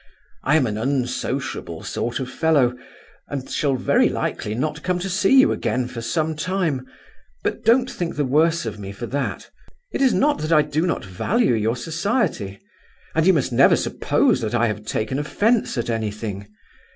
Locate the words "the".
8.15-8.25